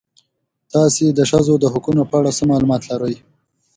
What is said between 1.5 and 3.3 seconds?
د حقونو په اړه څه معلومات لرئ؟